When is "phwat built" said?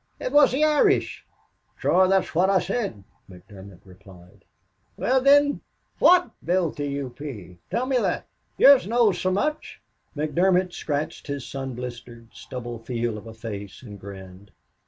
5.99-6.77